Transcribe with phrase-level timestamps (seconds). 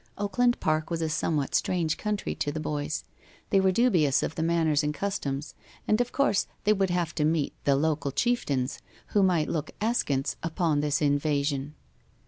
[0.17, 3.03] Oakland Park was a somewhat strange country to the boys.
[3.51, 5.53] They were dubious of the manners and customs,
[5.87, 8.79] and of course they would have to meet the local chieftains,
[9.09, 11.75] who might look askance upon this invasion.